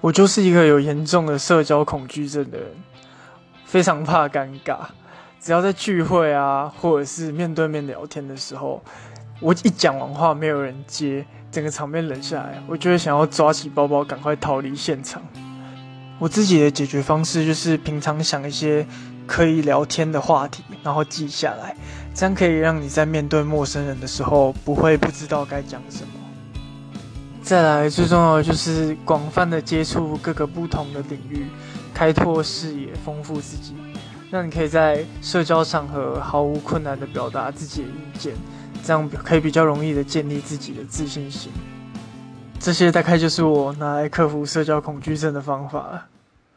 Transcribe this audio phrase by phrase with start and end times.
[0.00, 2.68] 我就是一个有严重的社交恐惧症的人，
[3.64, 4.78] 非常怕尴尬。
[5.40, 8.82] 只要在聚会啊，或者是面对面聊天的时候，
[9.40, 15.22] 我一讲完话没有人接，整个场面冷下来，我就会想要抓起包包赶快逃离现场。
[16.18, 18.86] 我自己的解决方式就是平常想一些
[19.26, 21.76] 可以聊天的话题，然后记下来，
[22.14, 26.08] 这样可以让你在面对陌生人的时候不会不知道该讲什么。
[27.46, 31.46] 再来，最重要的就是广泛的接触各个不同的领域，
[31.94, 33.72] 开拓视野，丰富自己，
[34.32, 38.34] 让你可以在社交场合毫无困难的表达自己的意见，
[38.82, 41.52] 这样可以比较容易的建立自己的自信心。
[42.58, 46.04] 这些大概就是我拿来克服社交恐惧症的方法了。